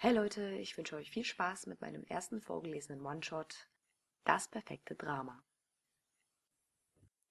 [0.00, 3.68] Hey Leute, ich wünsche euch viel Spaß mit meinem ersten vorgelesenen One-Shot
[4.22, 5.42] Das perfekte Drama.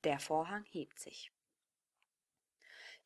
[0.04, 1.32] Der Vorhang hebt sich.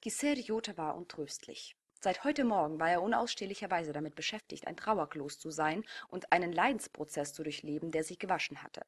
[0.01, 1.77] Giselle Jota war untröstlich.
[1.99, 7.31] Seit heute Morgen war er unausstehlicherweise damit beschäftigt, ein Trauerklos zu sein und einen Leidensprozess
[7.31, 8.81] zu durchleben, der sich gewaschen hatte.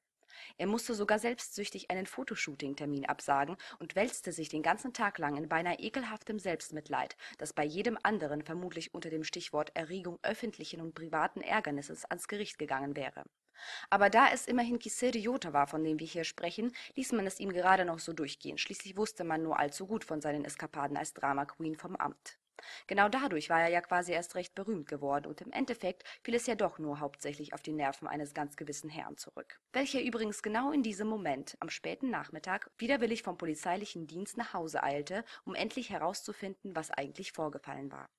[0.57, 5.49] Er musste sogar selbstsüchtig einen Fotoshooting-Termin absagen und wälzte sich den ganzen Tag lang in
[5.49, 11.41] beinahe ekelhaftem Selbstmitleid, das bei jedem anderen vermutlich unter dem Stichwort Erregung öffentlichen und privaten
[11.41, 13.23] Ärgernisses ans Gericht gegangen wäre.
[13.89, 17.39] Aber da es immerhin Kisere Jota war, von dem wir hier sprechen, ließ man es
[17.39, 18.57] ihm gerade noch so durchgehen.
[18.57, 22.39] Schließlich wusste man nur allzu gut von seinen Eskapaden als Drama Queen vom Amt.
[22.87, 26.47] Genau dadurch war er ja quasi erst recht berühmt geworden, und im Endeffekt fiel es
[26.47, 30.71] ja doch nur hauptsächlich auf die Nerven eines ganz gewissen Herrn zurück, welcher übrigens genau
[30.71, 35.89] in diesem Moment, am späten Nachmittag, widerwillig vom polizeilichen Dienst nach Hause eilte, um endlich
[35.89, 38.09] herauszufinden, was eigentlich vorgefallen war.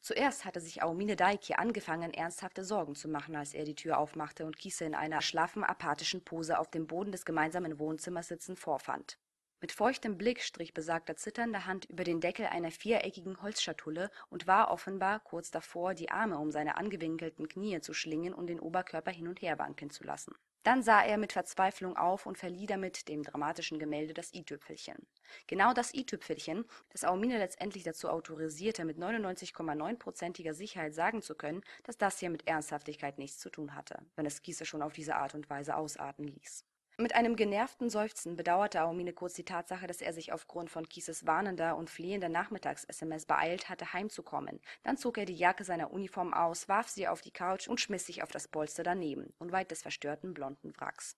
[0.00, 4.46] Zuerst hatte sich Aumine Daiki angefangen, ernsthafte Sorgen zu machen, als er die Tür aufmachte
[4.46, 9.18] und Kise in einer schlaffen, apathischen Pose auf dem Boden des gemeinsamen Wohnzimmers sitzend vorfand.
[9.62, 14.72] Mit feuchtem Blick strich besagter zitternde Hand über den Deckel einer viereckigen Holzschatulle und war
[14.72, 19.28] offenbar kurz davor, die Arme um seine angewinkelten Knie zu schlingen und den Oberkörper hin
[19.28, 20.34] und her wanken zu lassen.
[20.64, 25.06] Dann sah er mit Verzweiflung auf und verlieh damit dem dramatischen Gemälde das i-Tüpfelchen.
[25.46, 31.96] Genau das i-Tüpfelchen, das Aumine letztendlich dazu autorisierte, mit 99,9%iger Sicherheit sagen zu können, dass
[31.96, 35.36] das hier mit Ernsthaftigkeit nichts zu tun hatte, wenn es Gieße schon auf diese Art
[35.36, 36.64] und Weise ausarten ließ.
[37.02, 41.26] Mit einem genervten Seufzen bedauerte Aumine kurz die Tatsache, dass er sich aufgrund von Kieses
[41.26, 44.60] warnender und flehender Nachmittags-SMS beeilt hatte, heimzukommen.
[44.84, 48.06] Dann zog er die Jacke seiner Uniform aus, warf sie auf die Couch und schmiss
[48.06, 51.16] sich auf das Polster daneben, unweit des verstörten blonden Wracks.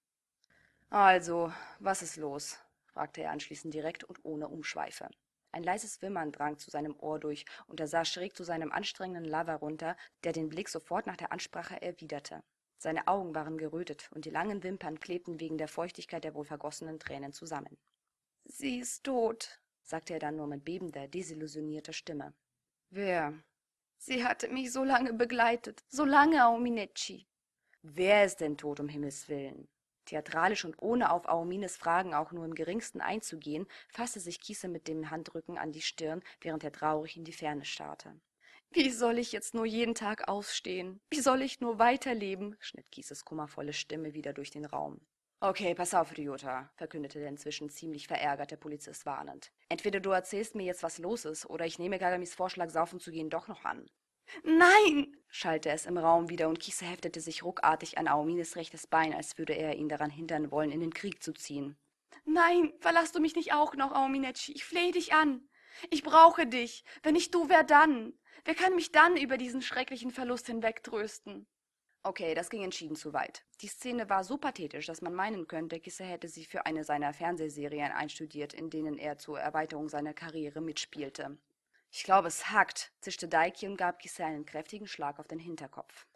[0.89, 2.59] Also, was ist los?
[2.87, 5.11] fragte er anschließend direkt und ohne Umschweife.
[5.53, 9.31] Ein leises Wimmern drang zu seinem Ohr durch, und er sah schräg zu seinem anstrengenden
[9.31, 12.43] Lover runter, der den Blick sofort nach der Ansprache erwiderte.
[12.85, 16.99] Seine Augen waren gerötet, und die langen Wimpern klebten wegen der Feuchtigkeit der wohl vergossenen
[16.99, 17.79] Tränen zusammen.
[18.45, 22.35] Sie ist tot, sagte er dann nur mit bebender, desillusionierter Stimme.
[22.91, 23.33] Wer?
[23.97, 27.27] Sie hatte mich so lange begleitet, so lange, Auminecci.
[27.81, 29.67] Wer ist denn tot, um Himmels willen?
[30.05, 34.89] Theatralisch und ohne auf Aumines Fragen auch nur im geringsten einzugehen, fasste sich Kiese mit
[34.89, 38.21] dem Handrücken an die Stirn, während er traurig in die Ferne starrte.
[38.75, 41.01] Wie soll ich jetzt nur jeden Tag aufstehen?
[41.11, 42.57] Wie soll ich nur weiterleben?
[42.59, 45.01] schnitt Kieses kummervolle Stimme wieder durch den Raum.
[45.39, 49.53] Okay, pass auf, Ryota, verkündete der inzwischen ziemlich verärgerte Polizist warnend.
[49.69, 53.13] Entweder du erzählst mir jetzt, was los ist, oder ich nehme Kagamis Vorschlag, saufen zu
[53.13, 53.89] gehen, doch noch an.
[54.43, 55.17] Nein!
[55.29, 59.39] schallte es im Raum wieder, und Kiese heftete sich ruckartig an Aumines rechtes Bein, als
[59.39, 61.77] würde er ihn daran hindern wollen, in den Krieg zu ziehen.
[62.25, 64.53] Nein, verlass du mich nicht auch noch, Auminecci.
[64.53, 65.49] Ich flehe dich an.
[65.91, 66.85] Ich brauche dich.
[67.03, 68.15] Wenn nicht du, wer dann?
[68.45, 71.47] Wer kann mich dann über diesen schrecklichen Verlust hinwegtrösten?
[72.07, 73.45] Okay, das ging entschieden zu weit.
[73.63, 77.15] Die Szene war so pathetisch, dass man meinen könnte, Kisse hätte sie für eine seiner
[77.15, 81.39] Fernsehserien einstudiert, in denen er zur Erweiterung seiner Karriere mitspielte.
[81.91, 86.07] Ich glaube, es hackt, zischte Daiki und gab Kisse einen kräftigen Schlag auf den Hinterkopf.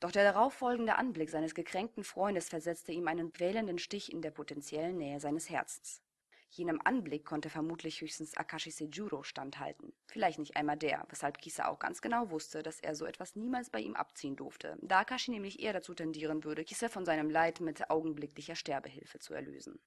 [0.00, 4.96] Doch der darauffolgende Anblick seines gekränkten Freundes versetzte ihm einen quälenden Stich in der potenziellen
[4.96, 6.00] Nähe seines Herzens.
[6.50, 9.92] Jenem Anblick konnte vermutlich höchstens Akashi Sejuro standhalten.
[10.06, 13.70] Vielleicht nicht einmal der, weshalb Kisa auch ganz genau wusste, dass er so etwas niemals
[13.70, 17.60] bei ihm abziehen durfte, da Akashi nämlich eher dazu tendieren würde, Kisa von seinem Leid
[17.60, 19.80] mit augenblicklicher Sterbehilfe zu erlösen.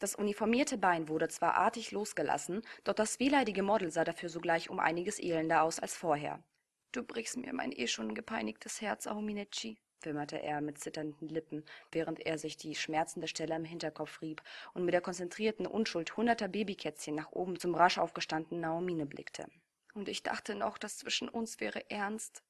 [0.00, 4.80] Das uniformierte Bein wurde zwar artig losgelassen, doch das wehleidige Model sah dafür sogleich um
[4.80, 6.42] einiges elender aus als vorher.
[6.90, 12.20] Du brichst mir mein eh schon gepeinigtes Herz, Aominecci, wimmerte er mit zitternden Lippen, während
[12.20, 14.42] er sich die schmerzende Stelle am Hinterkopf rieb
[14.72, 19.46] und mit der konzentrierten Unschuld hunderter Babykätzchen nach oben zum rasch aufgestandenen Naomine blickte.
[19.94, 22.42] Und ich dachte noch, dass zwischen uns wäre ernst.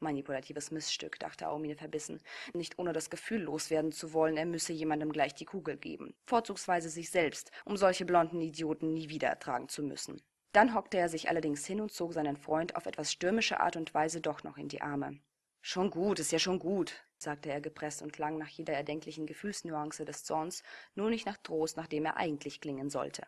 [0.00, 2.20] Manipulatives Missstück, dachte Aumine verbissen,
[2.54, 6.88] nicht ohne das Gefühl loswerden zu wollen, er müsse jemandem gleich die Kugel geben, vorzugsweise
[6.88, 10.22] sich selbst, um solche blonden Idioten nie wieder ertragen zu müssen.
[10.52, 13.94] Dann hockte er sich allerdings hin und zog seinen Freund auf etwas stürmische Art und
[13.94, 15.20] Weise doch noch in die Arme.
[15.60, 20.04] Schon gut, ist ja schon gut, sagte er gepreßt und klang nach jeder erdenklichen Gefühlsnuance
[20.04, 20.62] des Zorns,
[20.94, 23.26] nur nicht nach Trost, nach dem er eigentlich klingen sollte.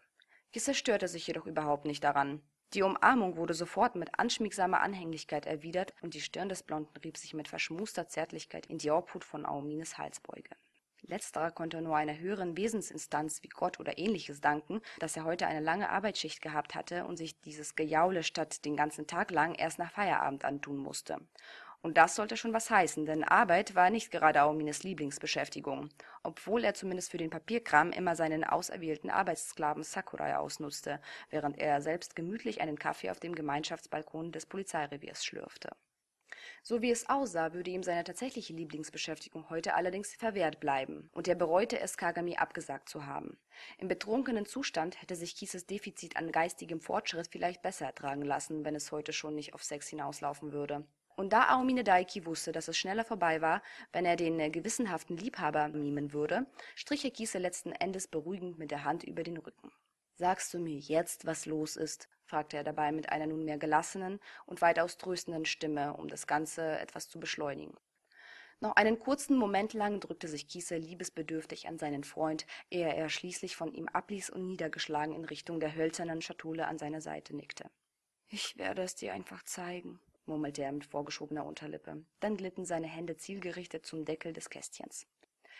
[0.52, 2.42] Gisse störte sich jedoch überhaupt nicht daran.
[2.74, 7.34] Die Umarmung wurde sofort mit anschmiegsamer Anhänglichkeit erwidert, und die Stirn des Blonden rieb sich
[7.34, 10.50] mit verschmuster Zärtlichkeit in die Obhut von Aumines Halsbeuge.
[11.02, 15.60] Letzterer konnte nur einer höheren Wesensinstanz wie Gott oder ähnliches danken, dass er heute eine
[15.60, 19.90] lange Arbeitsschicht gehabt hatte und sich dieses Gejaule statt den ganzen Tag lang erst nach
[19.90, 21.18] Feierabend antun musste.
[21.82, 25.88] Und das sollte schon was heißen, denn Arbeit war nicht gerade Aumines Lieblingsbeschäftigung,
[26.22, 31.00] obwohl er zumindest für den Papierkram immer seinen auserwählten Arbeitssklaven Sakurai ausnutzte,
[31.30, 35.70] während er selbst gemütlich einen Kaffee auf dem Gemeinschaftsbalkon des Polizeireviers schlürfte.
[36.62, 41.34] So wie es aussah, würde ihm seine tatsächliche Lieblingsbeschäftigung heute allerdings verwehrt bleiben, und er
[41.34, 43.36] bereute es, Kagami abgesagt zu haben.
[43.78, 48.76] Im betrunkenen Zustand hätte sich Kieses Defizit an geistigem Fortschritt vielleicht besser ertragen lassen, wenn
[48.76, 50.86] es heute schon nicht auf Sex hinauslaufen würde.
[51.16, 53.62] Und da Aomine Daiki wusste, dass es schneller vorbei war,
[53.92, 58.70] wenn er den äh, gewissenhaften Liebhaber mimen würde, strich er Kiese letzten Endes beruhigend mit
[58.70, 59.72] der Hand über den Rücken.
[60.14, 62.08] Sagst du mir jetzt, was los ist?
[62.24, 67.08] fragte er dabei mit einer nunmehr gelassenen und weitaus tröstenden Stimme, um das Ganze etwas
[67.08, 67.76] zu beschleunigen.
[68.60, 73.56] Noch einen kurzen Moment lang drückte sich Kiese liebesbedürftig an seinen Freund, ehe er schließlich
[73.56, 77.68] von ihm abließ und niedergeschlagen in Richtung der hölzernen Schatulle an seiner Seite nickte.
[78.28, 80.00] Ich werde es dir einfach zeigen,
[80.32, 82.02] murmelte er mit vorgeschobener Unterlippe.
[82.20, 85.06] Dann glitten seine Hände zielgerichtet zum Deckel des Kästchens.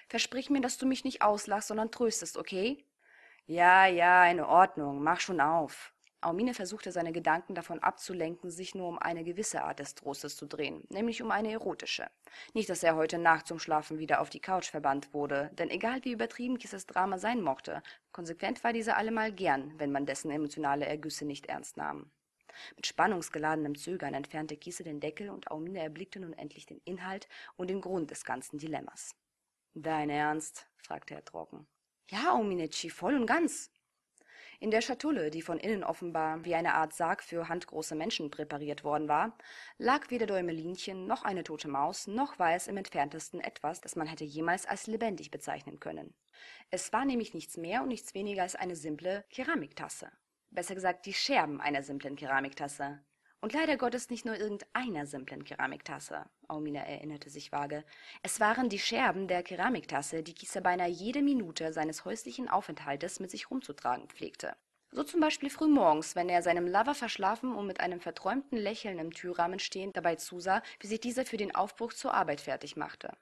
[0.08, 2.86] Versprich mir, dass du mich nicht auslachst, sondern tröstest, okay?
[3.44, 5.92] Ja, ja, in Ordnung, mach schon auf.
[6.22, 10.46] Aumine versuchte seine Gedanken davon abzulenken, sich nur um eine gewisse Art des Trostes zu
[10.46, 12.06] drehen, nämlich um eine erotische.
[12.54, 16.02] Nicht, dass er heute Nacht zum Schlafen wieder auf die Couch verbannt wurde, denn egal
[16.04, 17.82] wie übertrieben Kisses Drama sein mochte,
[18.12, 22.10] konsequent war dieser allemal gern, wenn man dessen emotionale Ergüsse nicht ernst nahm.
[22.76, 27.68] Mit spannungsgeladenem Zögern entfernte Kiese den Deckel und Aumine erblickte nun endlich den Inhalt und
[27.68, 29.14] den Grund des ganzen Dilemmas.
[29.74, 30.66] Dein Ernst?
[30.76, 31.66] fragte er trocken.
[32.10, 33.70] Ja, Ominechi, voll und ganz.
[34.62, 38.84] In der Schatulle, die von innen offenbar wie eine Art Sarg für handgroße Menschen präpariert
[38.84, 39.36] worden war,
[39.76, 44.06] lag weder Däumelinchen noch eine tote Maus, noch war es im entferntesten etwas, das man
[44.06, 46.14] hätte jemals als lebendig bezeichnen können.
[46.70, 50.12] Es war nämlich nichts mehr und nichts weniger als eine simple Keramiktasse.
[50.52, 53.00] Besser gesagt die Scherben einer simplen Keramiktasse.
[53.40, 56.26] Und leider Gottes nicht nur irgendeiner simplen Keramiktasse.
[56.46, 57.84] Aumina erinnerte sich vage.
[58.22, 63.30] Es waren die Scherben der Keramiktasse, die Kieser beinahe jede Minute seines häuslichen Aufenthaltes mit
[63.30, 64.54] sich rumzutragen pflegte.
[64.90, 69.10] So zum Beispiel frühmorgens, wenn er seinem Lover verschlafen und mit einem verträumten Lächeln im
[69.10, 73.16] Türrahmen stehend dabei zusah, wie sich dieser für den Aufbruch zur Arbeit fertig machte.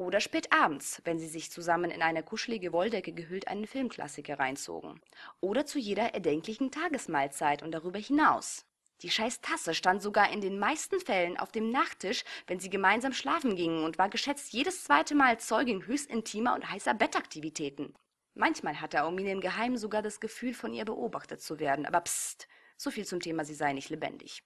[0.00, 4.98] Oder spät abends, wenn sie sich zusammen in eine kuschelige Wolldecke gehüllt einen Filmklassiker reinzogen.
[5.42, 8.64] Oder zu jeder erdenklichen Tagesmahlzeit und darüber hinaus.
[9.02, 13.12] Die scheiß Tasse stand sogar in den meisten Fällen auf dem Nachttisch, wenn sie gemeinsam
[13.12, 17.92] schlafen gingen und war geschätzt jedes zweite Mal Zeugin höchst intimer und heißer Bettaktivitäten.
[18.32, 22.48] Manchmal hatte Aumine im Geheimen sogar das Gefühl, von ihr beobachtet zu werden, aber psst,
[22.78, 24.42] so viel zum Thema, sie sei nicht lebendig.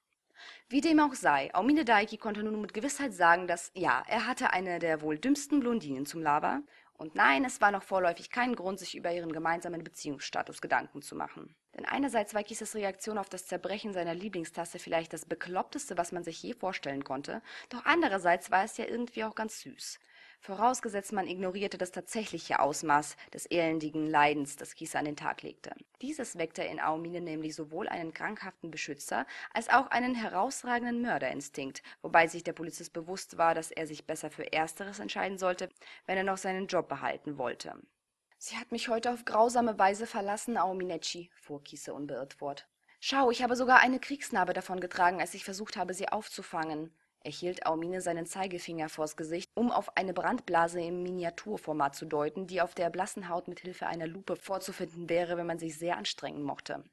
[0.69, 4.52] Wie dem auch sei, Aumine Daiki konnte nun mit Gewissheit sagen, dass, ja, er hatte
[4.52, 6.62] eine der wohl dümmsten Blondinen zum Lava,
[6.96, 11.17] und nein, es war noch vorläufig kein Grund, sich über ihren gemeinsamen Beziehungsstatus Gedanken zu
[11.17, 11.56] machen.
[11.76, 16.23] Denn einerseits war Kieses Reaktion auf das Zerbrechen seiner Lieblingstasse vielleicht das Bekloppteste, was man
[16.23, 19.99] sich je vorstellen konnte, doch andererseits war es ja irgendwie auch ganz süß
[20.44, 25.75] vorausgesetzt man ignorierte das tatsächliche Ausmaß des elendigen Leidens, das Kieser an den Tag legte.
[26.02, 32.26] Dieses weckte in Aumine nämlich sowohl einen krankhaften Beschützer als auch einen herausragenden Mörderinstinkt, wobei
[32.26, 35.70] sich der Polizist bewusst war, dass er sich besser für Ersteres entscheiden sollte,
[36.05, 37.75] wenn er noch seinen Job behalten wollte.
[38.37, 42.69] Sie hat mich heute auf grausame Weise verlassen, Aominecci, fuhr Kiese unbeirrt fort.
[43.00, 46.91] Schau, ich habe sogar eine Kriegsnarbe davon getragen, als ich versucht habe, sie aufzufangen.
[47.25, 52.47] Er hielt Aumine seinen Zeigefinger vors Gesicht, um auf eine Brandblase im Miniaturformat zu deuten,
[52.47, 55.97] die auf der blassen Haut mit Hilfe einer Lupe vorzufinden wäre, wenn man sich sehr
[55.97, 56.85] anstrengen mochte.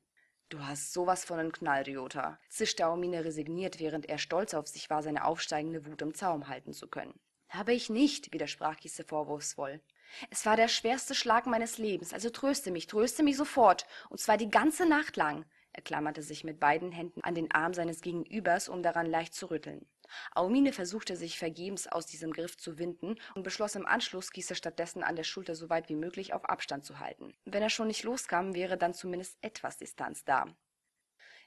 [0.47, 4.89] Du hast sowas von einem Knall, Ryota, zischte Aumine resigniert, während er stolz auf sich
[4.89, 7.19] war, seine aufsteigende Wut im Zaum halten zu können.
[7.49, 9.81] Habe ich nicht, widersprach Kisse vorwurfsvoll.
[10.29, 14.37] Es war der schwerste Schlag meines Lebens, also tröste mich, tröste mich sofort, und zwar
[14.37, 15.43] die ganze Nacht lang.
[15.73, 19.47] Er klammerte sich mit beiden Händen an den Arm seines Gegenübers, um daran leicht zu
[19.47, 19.85] rütteln.
[20.33, 25.03] Aumine versuchte sich vergebens aus diesem Griff zu winden und beschloss im Anschluss, Gießer stattdessen
[25.03, 27.33] an der Schulter so weit wie möglich auf Abstand zu halten.
[27.45, 30.45] Wenn er schon nicht loskam, wäre dann zumindest etwas Distanz da.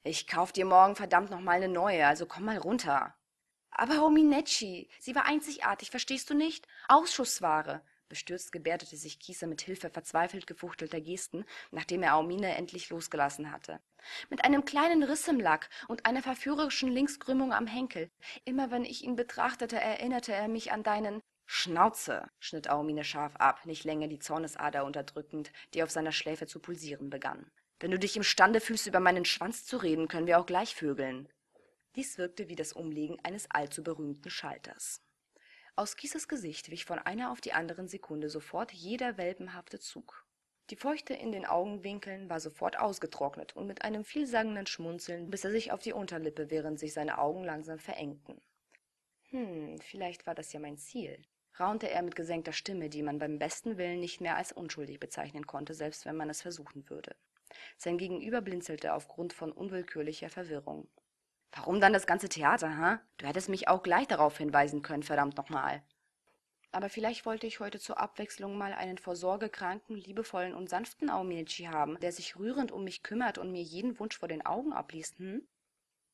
[0.03, 3.15] Ich kauf dir morgen verdammt noch mal eine neue, also komm mal runter.
[3.71, 6.69] Aber Ominecci, sie war einzigartig, verstehst du nicht?
[6.89, 7.83] Ausschussware.
[8.09, 13.81] Bestürzt gebärdete sich Kieser mit Hilfe verzweifelt gefuchtelter Gesten, nachdem er Aumine endlich losgelassen hatte.
[14.31, 18.11] Mit einem kleinen Riss im Lack und einer verführerischen Linkskrümmung am Henkel.
[18.45, 23.67] Immer wenn ich ihn betrachtete, erinnerte er mich an deinen Schnauze, schnitt Aumine scharf ab,
[23.67, 27.51] nicht länger die Zornesader unterdrückend, die auf seiner Schläfe zu pulsieren begann.
[27.81, 31.29] Wenn du dich imstande fühlst, über meinen Schwanz zu reden, können wir auch gleich vögeln.
[31.97, 35.03] Dies wirkte wie das Umlegen eines allzu berühmten Schalters.
[35.77, 40.25] Aus Kieses Gesicht wich von einer auf die anderen Sekunde sofort jeder welpenhafte Zug.
[40.71, 45.51] Die Feuchte in den Augenwinkeln war sofort ausgetrocknet und mit einem vielsagenden Schmunzeln biss er
[45.51, 48.41] sich auf die Unterlippe, während sich seine Augen langsam verengten.
[49.29, 51.21] Hm, vielleicht war das ja mein Ziel,
[51.61, 55.47] raunte er mit gesenkter Stimme, die man beim besten Willen nicht mehr als unschuldig bezeichnen
[55.47, 57.15] konnte, selbst wenn man es versuchen würde.
[57.77, 60.89] Sein Gegenüber blinzelte aufgrund von unwillkürlicher Verwirrung.
[61.53, 63.01] Warum dann das ganze Theater, ha?
[63.19, 65.85] Du hättest mich auch gleich darauf hinweisen können, verdammt nochmal.
[66.75, 71.09] Aber vielleicht wollte ich heute zur Abwechslung mal einen vor Sorge kranken, liebevollen und sanften
[71.09, 74.73] Aominichi haben, der sich rührend um mich kümmert und mir jeden Wunsch vor den Augen
[74.73, 75.47] abliest, hm?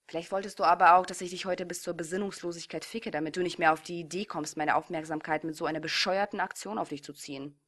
[0.06, 3.42] Vielleicht wolltest du aber auch, dass ich dich heute bis zur Besinnungslosigkeit ficke, damit du
[3.42, 7.02] nicht mehr auf die Idee kommst, meine Aufmerksamkeit mit so einer bescheuerten Aktion auf dich
[7.02, 7.58] zu ziehen.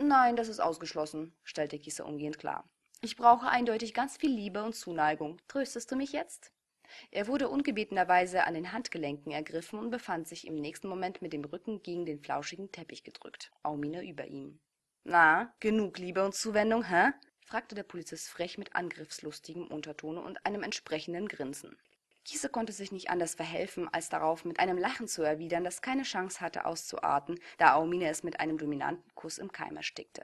[0.00, 2.68] Nein, das ist ausgeschlossen, stellte Kisse umgehend klar.
[3.02, 5.40] Ich brauche eindeutig ganz viel Liebe und Zuneigung.
[5.46, 6.50] Tröstest du mich jetzt?
[7.10, 11.44] Er wurde ungebetenerweise an den Handgelenken ergriffen und befand sich im nächsten Moment mit dem
[11.44, 14.60] Rücken gegen den flauschigen Teppich gedrückt, Aumine über ihm.
[15.04, 17.12] Na, genug Liebe und Zuwendung, hä?
[17.40, 21.76] fragte der Polizist frech mit angriffslustigem Untertone und einem entsprechenden Grinsen.
[22.24, 26.02] Kiese konnte sich nicht anders verhelfen, als darauf mit einem Lachen zu erwidern, das keine
[26.02, 30.22] Chance hatte auszuarten, da Aumine es mit einem dominanten Kuss im Keim erstickte.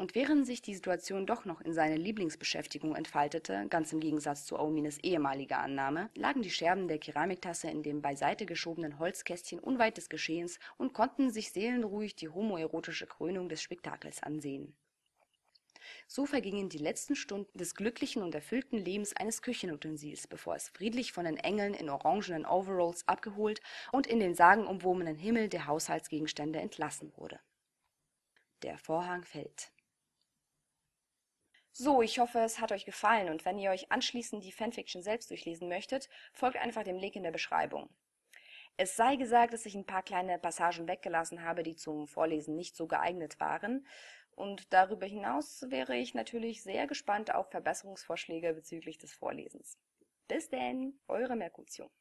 [0.00, 4.56] Und während sich die Situation doch noch in seine Lieblingsbeschäftigung entfaltete, ganz im Gegensatz zu
[4.56, 10.08] Aumines ehemaliger Annahme, lagen die Scherben der Keramiktasse in dem beiseite geschobenen Holzkästchen unweit des
[10.08, 14.76] Geschehens und konnten sich seelenruhig die homoerotische Krönung des Spektakels ansehen.
[16.06, 21.12] So vergingen die letzten Stunden des glücklichen und erfüllten Lebens eines Küchenutensils, bevor es friedlich
[21.12, 27.12] von den Engeln in orangenen Overalls abgeholt und in den sagenumwobenen Himmel der Haushaltsgegenstände entlassen
[27.16, 27.40] wurde.
[28.62, 29.72] Der Vorhang fällt.
[31.80, 35.30] So, ich hoffe, es hat euch gefallen und wenn ihr euch anschließend die Fanfiction selbst
[35.30, 37.88] durchlesen möchtet, folgt einfach dem Link in der Beschreibung.
[38.76, 42.74] Es sei gesagt, dass ich ein paar kleine Passagen weggelassen habe, die zum Vorlesen nicht
[42.74, 43.86] so geeignet waren.
[44.32, 49.78] Und darüber hinaus wäre ich natürlich sehr gespannt auf Verbesserungsvorschläge bezüglich des Vorlesens.
[50.26, 51.92] Bis denn, eure Merkutio.